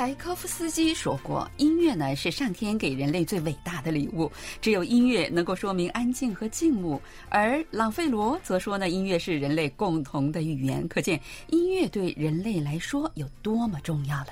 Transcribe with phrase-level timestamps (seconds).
[0.00, 14.28] 柴科夫斯基说过：“音乐呢是上天给人类最伟大的礼物，只有音乐能够说明安静和静穆。”而朗费罗则说呢：“音乐是人类共同的语言。”可见音乐对人类来说有多么重要了。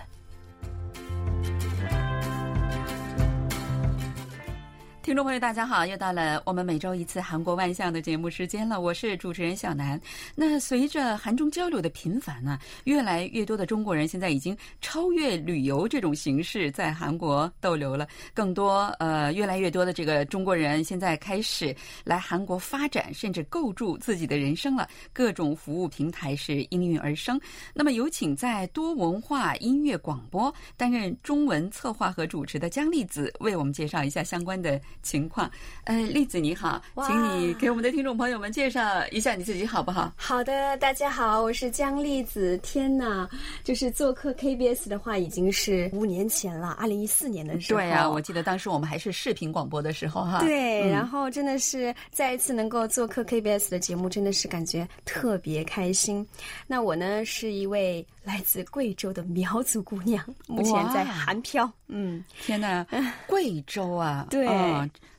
[5.08, 5.86] 听众朋友，大家好！
[5.86, 9.98] 又到了我们每周一次韩国万象的节目时间了，我是主持人小南。
[10.34, 18.06] 那随着韩中交流的频繁呢，越来越多的中国人现在已经超越旅游这种形式在韩国逗留了。
[18.34, 24.86] 更多呃，越来越多的这个中国人现在开始来韩国发展，甚至构筑自己的人生了。
[25.14, 27.40] 各种服务平台是应运而生。
[27.72, 34.78] 那么有请在多文化音乐广播担任中文策划和主持的姜丽子为我们介绍一下相关的。
[35.02, 35.50] 情况，
[35.84, 40.12] 呃，栗子你好，请你给我们的听众朋友们介绍一下你自己好不好？
[40.16, 42.58] 好的，大家好，我是姜栗子。
[42.58, 43.28] 天哪，
[43.64, 47.80] 就是做客 KBS 的话，已经是五年前了，二零一四年的时候。
[47.80, 50.40] 对啊，我记得当时我们还是视频广播的时候哈。
[50.40, 56.26] 对，然后真的是再一次能够做客 KBS 的节目，真的是感觉特别开心。
[56.66, 61.70] 那我呢，是一位来自贵州的苗族姑娘，目前在韩漂。
[61.86, 62.86] 嗯，天哪，
[63.26, 64.46] 贵州啊，对。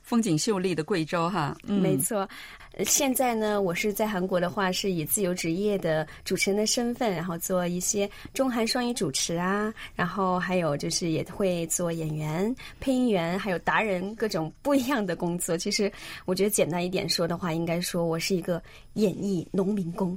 [0.02, 2.28] 风景秀丽的贵州哈，没错。
[2.84, 15.58] 现在呢，我是在韩国的话，是以自由职业的主持人的身份，然后做一些中韩双语主持啊，然后还有就是也会做演员、配音员，还有达人各种不一样的工作。
[15.58, 15.92] 其实
[16.24, 18.62] 我觉得简单一点说的话，应该说我是一个
[18.94, 20.16] 演艺农民工，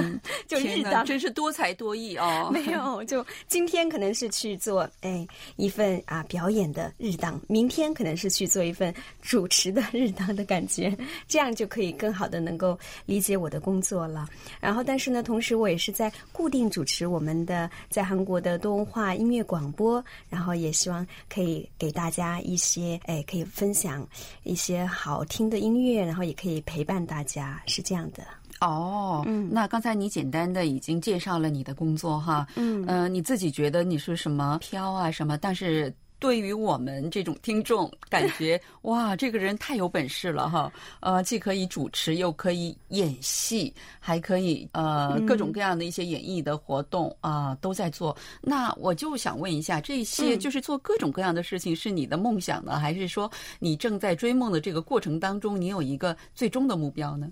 [0.46, 2.50] 就日当真是多才多艺哦。
[2.52, 10.94] 没有，就今天可能是去做哎一份啊表演的日当，明天可能是去做一份主持的日当的感觉，
[11.26, 11.93] 这样就可以。
[11.94, 14.28] 更好的能够理解我的工作了，
[14.60, 24.06] 然后但是呢，同时我也是在固定主持我们的在韩国的多文化音乐广播，然后也希望可以给大家一些哎，可以分享
[24.42, 28.22] 一些好听的音乐，然后也可以陪伴大家，是这样的。
[28.60, 35.94] 哦，嗯，那刚才你简单的已经介绍了你的工作哈，嗯，呃，你自己觉得你是什么飘啊什么，但是。
[36.24, 40.72] 对于我们这种听众，感觉 哇，这个人太有本事了哈！
[41.00, 43.70] 呃，既可以主持，又可以演戏，
[44.00, 48.16] 还可以呃各种各样的一些演艺的活动啊都在做。
[48.40, 57.28] 那我就想问一下，这些就是做各种各样的事情，是你的梦想呢，还是说你正在追梦的这个过程当中，你有一个最终的目标呢？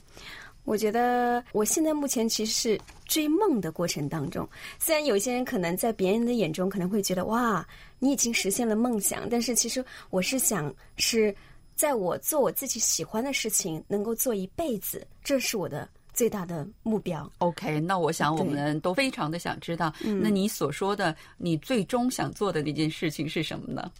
[0.64, 4.48] 我觉得我现在目前其实是追梦的过程当中。
[4.78, 7.66] 虽然有些人可能在别人的眼中可能会觉得哇，
[7.98, 11.34] 你已经实现了梦想，但是其实我是想是
[11.74, 15.88] 在我做我自己喜欢的事情，能够做一辈子，这是我的。
[16.12, 17.30] 最大的目标。
[17.38, 23.90] OK，那我想我们都非常的想知道，那你所说的你最终想做的那件事情是什么呢？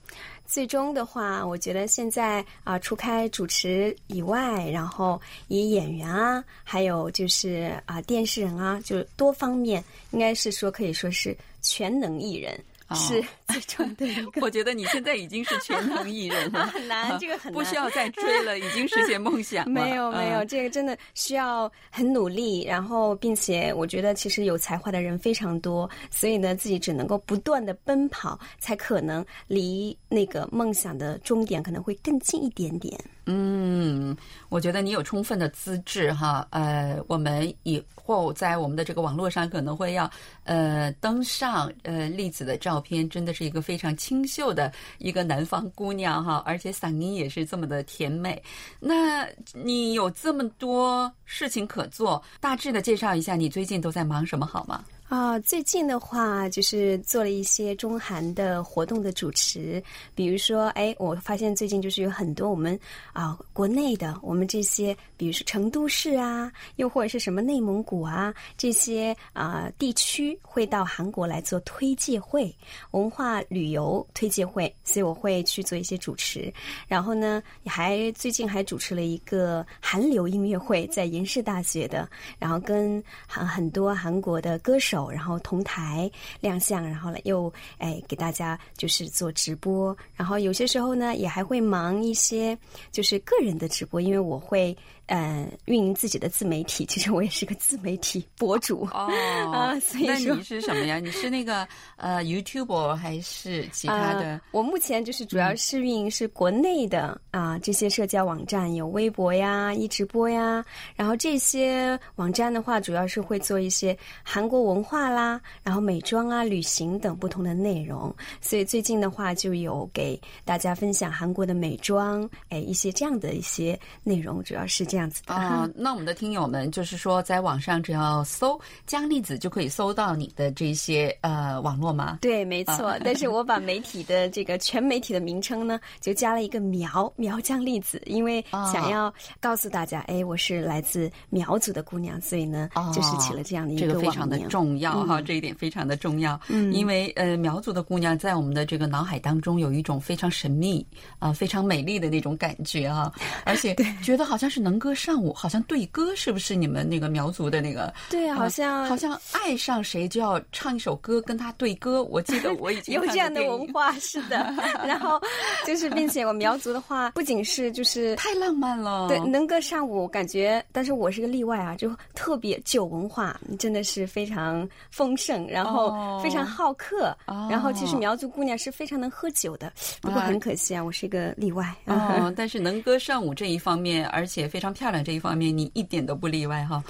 [0.44, 5.18] 最终的话，我觉得现在啊，除开主持以外，然后
[5.48, 12.58] 以演员啊，还有就是啊，电视人啊，就多方面，应该是说可以说是全能艺人。
[12.94, 14.40] 是 最终的一个。
[14.42, 19.70] 我觉得你现在已经是全能艺人了， 很难，这个很难，不需要再追了，已经实现梦想了。
[19.70, 32.98] 没有没有，这个真的需要很努力，然后并且我觉得其实有才华的人非常多，所以呢，自己只能够不断的奔跑，才可能离那个梦想的终点可能会更近一点点。
[33.26, 34.16] 嗯，
[34.48, 40.10] 我觉得你有充分的资质哈，呃，我们以后在我们的这个网络上可能会要
[40.42, 48.42] 呃登上呃栗子的照片，真的是一个非常清秀的一个南方姑娘哈，而且嗓音也是这么的甜美。
[48.80, 54.84] 那你有这么多事情可做，大致的介绍一下你最近都在忙什么好吗？
[55.12, 59.82] 啊，最近的话就是做了一些中韩的活动的主持，
[60.14, 62.80] 比如说，哎，我发现最近就是有很多我们
[63.12, 72.50] 啊国内的我们这些，比如说成都市啊，又或者是什么内蒙古啊这些啊地区会到韩国来做推介会、
[72.92, 76.50] 文化旅游推介会，所以我会去做一些主持。
[76.88, 82.08] 然后呢，还最近还主持了一个韩流音乐会，在延世大学的，
[82.38, 85.01] 然后跟很很多韩国的歌手。
[85.10, 86.10] 然后同台
[86.40, 92.56] 亮相，然后呢又哎给大家就是做直播，然后有些时候呢也还会忙一些
[92.90, 94.76] 就是个人的直播，因为我会
[95.06, 96.84] 呃运营自己的自媒体。
[96.92, 99.08] 其实我也是个自媒体博主哦
[99.52, 100.98] 啊，所以那说你是什么呀？
[101.00, 101.66] 你是那个
[101.96, 104.20] 呃 YouTube 还是其他的？
[104.20, 110.62] 呃我目前就是主要是运营是国内的啊、这些社交网站，有微博呀、一直播呀，
[110.94, 118.14] 然后这些网站的话，主要是会做一些韩国文化啦，然后美妆啊、旅行等不同的内容。
[118.40, 125.32] 所以最近的话，就有给大家分享韩国的美妆，哎，一些这样的一些内容，主要是这样子的。
[125.32, 132.18] 啊、那我们的听友们就是说，在网上只要搜姜栗子就可以搜到你的这些呃网络吗？
[132.20, 132.94] 对，没错。
[133.02, 139.10] 但是我把媒体的这个全媒体的名称呢，就加了一个苗苗姜栗子，因为想要
[139.40, 144.38] 告诉大家，哎，我是来自苗族的姑娘，所以呢，哦就是起了这样的一这个非常的。
[144.50, 146.38] 重要哈，这一点非常的重要。
[146.48, 150.84] 嗯，因为呃，苗族的姑娘在我们的这个脑海当中有一种非常神秘
[151.20, 153.10] 啊、非常美丽的那种感觉啊，
[153.46, 153.72] 而且
[154.02, 157.94] 觉得好像是能歌善舞，好像对歌，是不是你们那个苗族的那个？
[158.10, 162.02] 对，好像、呃好像爱上谁就要唱一首歌跟他对歌。
[162.02, 164.52] 我记得我已经 有这样的文化，是的。
[164.84, 165.20] 然后
[165.64, 169.06] 就是，并且我苗族的话，不仅是就是太浪漫了。
[169.06, 181.72] 对，能歌善舞，感觉，但是我是个例外啊，就特别酒文化真的是非常丰盛，然后哦非常好客，哦然后其实苗族姑娘是非常能喝酒的，不过啊很可惜啊，我是一个例外。
[181.86, 186.82] 哦，但是能歌善舞这一方面，而且非常漂亮这一方面，你一点都不例外哈。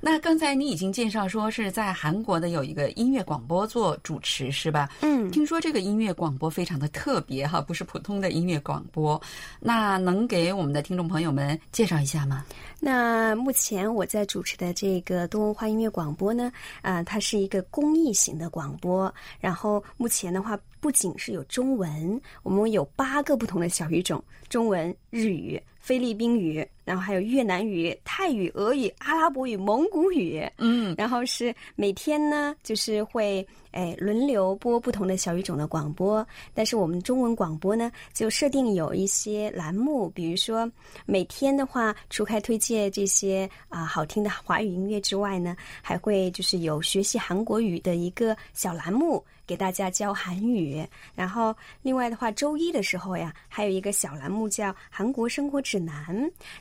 [0.00, 4.88] 那刚才你已经介绍说是在韩国的有一个音乐广播做主持是吧？
[5.00, 9.20] 嗯，听说这个音乐广播非常的特别哈，不是普通的音乐广播。
[9.58, 12.44] 那能给我们的听众朋友们介绍一下吗？
[12.80, 19.12] 那目前我在主持的这个多文化音乐广播呢，啊、它是一个公益型的广播。
[19.40, 30.42] 然后目前的话，不仅是有中文，我们有八个不同的小语种：中文、日语、菲律宾语，然后还有越南语、泰语、俄语、阿拉伯语、蒙古语。
[30.56, 40.66] 嗯，然后是每天呢，就是会哎轮流播不同的小语种的广播，但是我们中文广播呢，就设定有一些栏目，比如说
[41.04, 49.22] 每天的话，除开推荐这些啊、好听的华语音乐之外呢，还会就是有学习韩国语的一个小栏目。
[49.48, 56.14] 给大家教韩语，然后另外的话，周一的时候呀，还有一个小栏目叫《韩国生活指南》，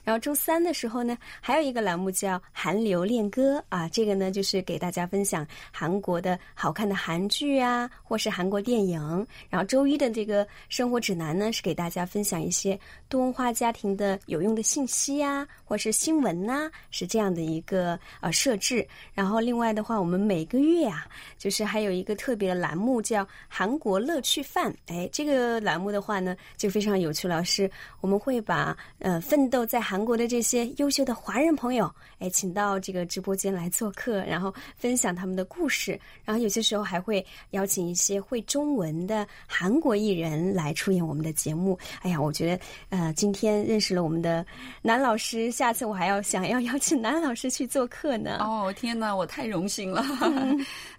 [0.06, 8.98] 然后周三的时候呢，还有一个栏目叫《韩流恋歌》啊，这个呢就是给大家分享韩国的好看的韩剧啊，或是韩国电影。
[9.50, 12.80] 然后周一的这个生活指南呢，是给大家分享一些
[13.10, 18.88] 多文化家庭的有用的信息啊，或是新闻呐、是这样的一个呃设置。
[19.14, 24.74] 然后另外的话，我们每个月啊，就是还有一个特别的栏目叫“韩国乐趣饭”。
[24.88, 27.70] 哎，这个栏目的话呢，就非常有趣了，是
[28.02, 36.00] 我们会把呃奋斗在韩国的这些优秀的华人朋友，哎，请到这个直播间来做客，然后分享他们的故事。
[36.24, 41.78] 然后有些时候还会邀请一些会中文的韩国艺人来出演我们的节目。
[42.04, 44.46] 哎呀，我觉得呃，今天认识了我们的
[44.82, 48.38] 南老师，下次我还要想要邀请南老师去做客呢。
[48.40, 50.06] 哦，天哪，我太荣幸了。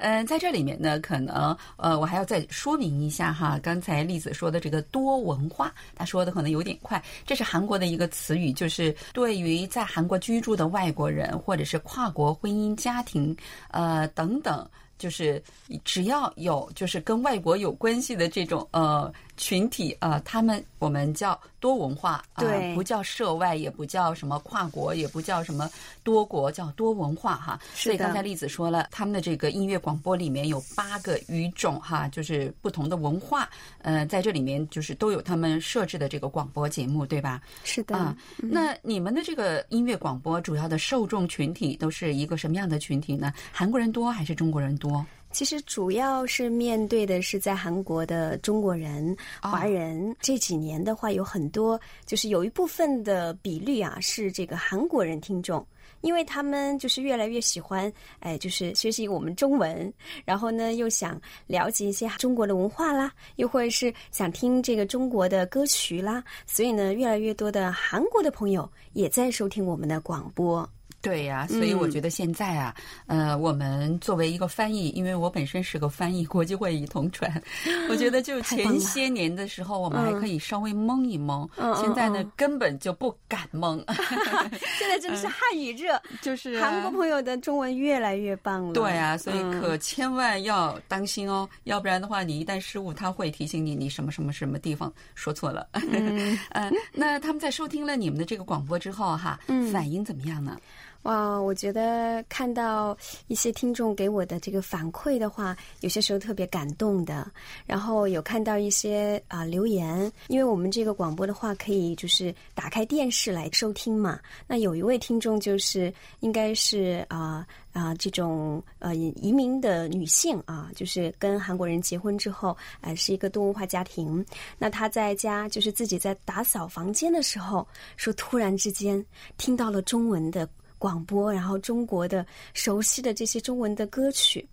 [0.00, 13.36] 嗯、 在这里面呢，可能呃，我还要再说明一下哈，刚才栗子说的这个多文化，他说的可能有点快，这是韩国的一个词语，就是对于在韩国居住的外国人或者是跨国婚姻家庭，
[13.70, 14.68] 呃等等。
[14.98, 15.40] 就是
[15.84, 19.08] 只要有就是跟外国有关系的这种呃
[19.38, 25.70] 群体啊、呃，他们我们叫多文化啊、对不叫涉外，也不叫什么跨国，也不叫什么
[26.02, 27.58] 多国，叫多文化哈。
[27.74, 33.48] 所以刚才栗子说了，他们的这个音乐广播里面有八个语种哈，就是不同的文化，
[33.82, 37.40] 呃，在这里面就是都有他们设置的这个广播节目，对吧？
[37.64, 43.32] 是的，啊，那你们的这个音乐广播主要的受众群体都是一个什么样的群体呢？
[43.52, 45.04] 韩国人多还是中国人多？
[45.30, 50.14] 其实主要是面对的是在韩国的中国人、哦华人。
[50.20, 55.66] 这几年的话，有很多就是有一部分的比率啊，是这个韩国人听众。
[56.00, 59.92] 因为他们就是越来越喜欢，哎，就是学习我们中文，
[60.24, 70.68] 然后呢又想了解一些中国的文化啦，又或者是想听这个中国的歌曲啦，所以呢，越来越多的韩国的朋友也在收听我们的广播。
[71.00, 72.74] 对呀，所以我觉得现在啊，
[73.06, 77.40] 呃，我们作为一个翻译，因为我本身是个翻译，国际会议同传，
[77.88, 81.48] 我觉得就前些年的时候，我们还可以稍微蒙一蒙，
[81.80, 83.78] 现在呢根本就不敢蒙。
[84.78, 88.72] 现在真的是汉语热，就是韩国朋友的中文越来越棒了。
[88.72, 95.68] 对啊，所以可千万要当心哦，要不然的话，你一旦失误，他会提醒你你什么什么什么地方说错了。
[95.72, 96.36] 嗯，
[96.92, 99.38] 那他们在收听了你们的这个广播之后，哈，
[99.72, 100.58] 反应怎么样呢？
[101.02, 102.96] 哇，我觉得看到
[103.28, 107.30] 一些听众给我的这个反馈的话，有些时候特别感动的。
[107.66, 114.20] 然后有看到一些啊留言，因为我们这个广播的话，可以就是打开电视来收听嘛。
[114.46, 124.22] 那有一位听众就是应该是啊啊这种呃移民的女性啊，就是跟韩国人结婚之后，呃是一个多文化家庭。
[124.58, 129.02] 那她在家就是自己在打扫房间的时候，说突然之间
[129.38, 130.46] 听到了中文的。
[130.78, 134.46] 广播，然后中国的熟悉的这些中文的歌曲，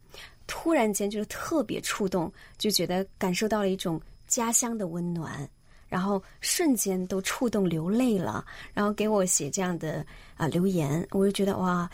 [0.48, 5.48] 突然间就是特别触动，就觉得感受到了一种家乡的温暖，
[5.88, 10.06] 然后瞬间都触动流泪了，然后给我写这样的
[10.36, 11.90] 啊留言，我就觉得哇，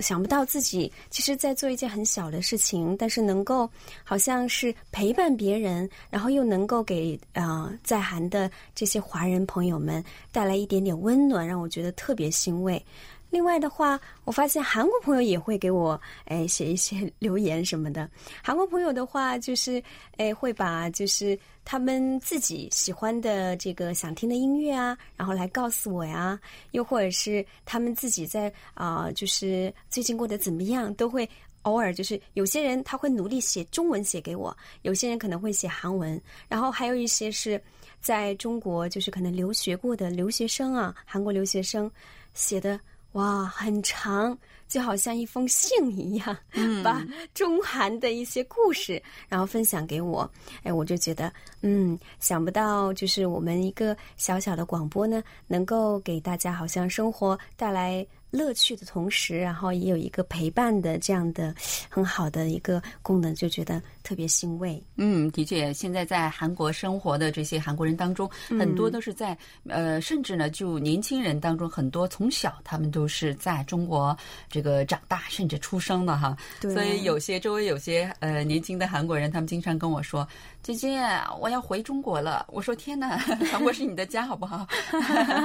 [0.00, 3.70] 想不到自己其实在做一件很小的事情，但是能够
[4.02, 12.84] 好像是陪伴别人，然后又能够给啊在韩的这些华人朋友们带来一点点温暖，让我觉得特别欣慰。
[13.28, 18.08] 另外的话，我发现韩国朋友也会给我哎写一些留言什么的。
[18.42, 19.82] 韩国朋友的话，就是
[20.16, 26.38] 哎会把就是他们自己喜欢的这个想听的音乐啊，然后来告诉我呀。
[26.70, 31.28] 又或者是他们自己在啊，就是最近过得怎么样，都会
[31.62, 36.18] 偶尔就是有些人他会努力写中文写给我，有些人可能会写韩文，
[36.48, 37.60] 然后还有一些是
[38.00, 41.90] 在中国就是可能留学过的留学生啊，韩国留学生
[42.32, 42.80] 写的。
[43.16, 44.36] 哇，很长，
[44.68, 46.36] 就好像一封信一样，
[46.82, 47.04] 把
[47.34, 50.28] 中韩的一些故事，然后分享给我。
[50.62, 51.32] 哎，我就觉得，
[51.62, 58.06] 嗯，想不到，就是我们一个小小的广播呢，能够给大家好像生活带来。
[58.32, 61.54] 乐趣的同时，然后也有一个陪伴的这样的
[61.88, 64.82] 很好的一个功能，就觉得特别欣慰。
[64.96, 74.14] 嗯，的确，现在在韩国生活的这些韩国人当中，很多都是在呃，甚至呢，就年轻人当中，很多从小他们都是在中国
[74.56, 76.34] 这个长大，甚至出生的哈。
[76.62, 80.26] 所以有些周围有些呃年轻的韩国人，他们经常跟我说
[80.64, 80.98] ：“姐姐，
[81.38, 83.18] 我要回中国了。”我说：“天哪，
[83.52, 84.66] 韩国是你的家，好不好？”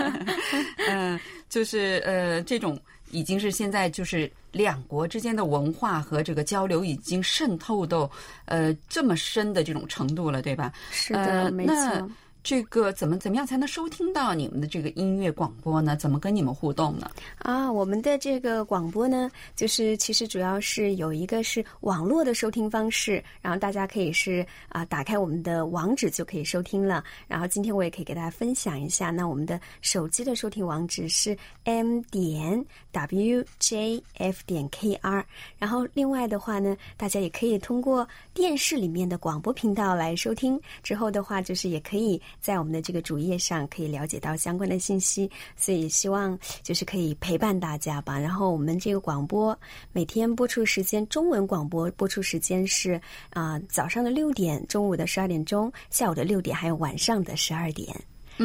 [0.88, 2.80] 嗯，就是呃这种。
[3.14, 8.10] 已经是现在就是两国之间的文化和这个交流已经渗透到
[8.46, 10.72] 呃这么深的这种程度了，对吧？
[10.92, 12.10] 是的，没错。
[12.44, 15.96] 这个怎么怎么样才能收听到你们的这个音乐广播呢？
[15.96, 17.10] 怎么跟你们互动呢？
[17.38, 27.04] 啊，我们的这个广播呢，就是其实主要是有一个是网络的收听方式，然后大家可以是啊打开我们的网址就可以收听了。
[27.28, 35.24] 然后今天我也可以给大家分享一下，那我们的手机的收听网址是 m 点 w j f 点 k r。
[35.60, 40.60] 然后另外的话呢，大家也可以通过电视里面的广播频道来收听。
[40.82, 42.20] 之后的话，就是也可以。
[42.40, 48.20] 在我们的这个主页上可以了解到相关的信息，所以希望就是可以陪伴大家吧。
[48.20, 49.58] 然后我们这个广播
[49.92, 53.00] 每天播出时间，中文广播播出时间是
[53.32, 57.96] 啊早上的六点，中午的十二点钟，下午的六点，还有晚上的十二点。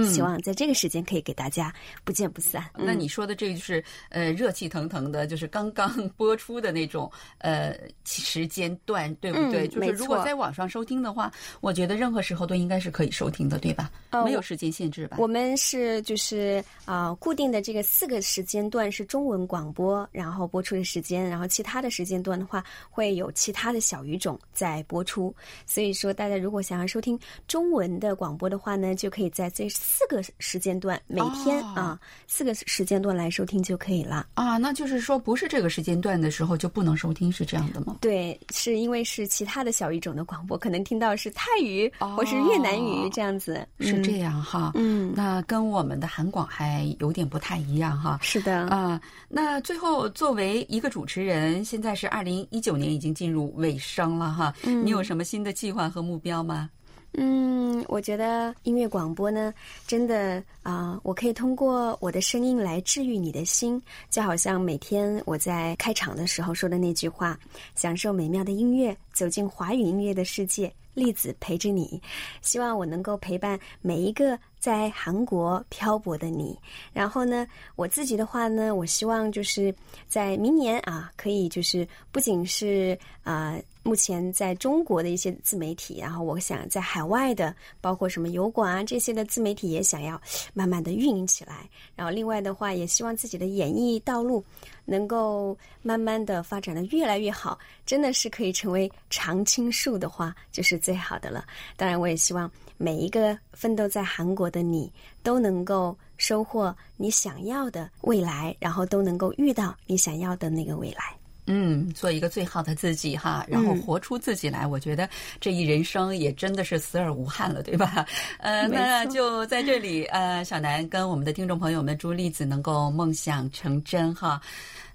[0.05, 1.73] 希望在这个时间可以给大家
[2.05, 2.65] 不见不散。
[2.75, 9.69] 那你说的这个就是呃热气腾腾的，就是刚刚播出的那种呃时间段，对不对？
[9.69, 13.91] 就是如果在网上收听的话，我觉得任何时候都应该是可以收听的，对吧？
[14.25, 15.17] 没有时间限制吧？
[15.21, 25.35] 我们是就是啊固定的这个四个时间段是中文广播，然后播出的时间，然后其他的时间段的话会有其他的小语种在播出。
[25.65, 29.69] 所以说，大家如果想要收听中文的广播的话呢，就可以在这。
[29.77, 34.57] 四个时间段，每天啊，四个时间段来收听就可以了啊。
[34.57, 37.97] 那就是说，不是这个时间段的时候就不能收听，是这样的吗？
[38.01, 44.73] 对，是因为是其他的小语种的广播，可能听到是泰语或是越南语这样子，是这样哈。
[44.75, 48.19] 嗯，那跟我们的韩广还有点不太一样哈。
[48.23, 49.01] 是的啊。
[49.29, 54.55] 那最后，作为一个主持人，现在是二零一九年已经进入尾声了哈。
[54.65, 56.71] 嗯，你有什么新的计划和目标吗？
[57.19, 59.53] 嗯，我觉得音乐广播呢，
[59.87, 63.81] 真的啊，我可以通过我的声音来治愈你的心，
[64.11, 67.39] 就好像每天我在开场的时候说的那句话：
[67.75, 71.99] 享受美妙的音乐，走进华语音乐的世界，栗子陪着你。
[72.43, 74.39] 希望我能够陪伴每一个。
[74.67, 76.59] 在韩国漂泊的你。
[76.93, 77.47] 然后呢，
[77.77, 79.73] 我自己的话呢，我希望就是
[80.09, 83.57] 在明年啊，可以就是不仅是啊。
[83.87, 90.21] 目前在中国的一些自媒体，然后我想在海外的，包括什么油管啊这些的自媒体，也想要
[90.53, 91.71] 慢慢的运营起来。
[91.95, 94.45] 然后另外的话，也希望自己的演艺道路
[94.85, 97.57] 能够慢慢的发展的越来越好，
[97.87, 101.47] 真的是可以成为常青树的话，就是最好的了。
[101.77, 104.93] 当然，我也希望每一个奋斗在韩国的你，
[105.23, 111.17] 都能够收获你想要的未来，然后都能够遇到你想要的那个未来。
[111.49, 114.67] 嗯，做一个最好的自己哈，然后活出自己来。
[114.67, 115.09] 我觉得
[115.41, 118.05] 这一人生也真的是死而无憾了，对吧？
[118.41, 124.41] 呃，那就在这里，呃，小南跟我们的听众朋友们祝栗子能够梦想成真哈。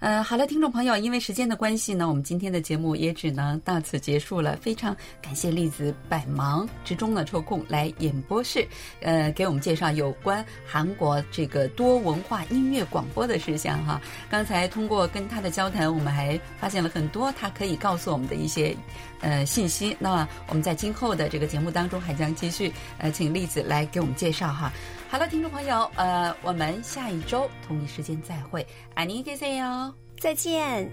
[0.01, 4.57] 呃，好了，听众朋友，因为时间的关系呢，我们今天的节目也只能到此结束了。
[4.59, 8.67] 非常感谢栗子百忙之中呢抽空来演播室，
[9.01, 14.01] 呃，给我们介绍有关韩国这个多文化音乐广播的事项哈。
[14.27, 18.75] 刚才通过跟他的交谈，我们还发现了很多他可以告诉我们的一些
[19.19, 19.95] 呃信息。
[19.99, 24.73] 那我们在今后的这个节目当中还将继续呃请栗子来给我们介绍哈。
[25.07, 28.65] 好了，听众朋友，呃，我们下一周同一时间再会，
[28.95, 29.90] 爱你，谢谢哟，
[30.21, 30.87] 再见。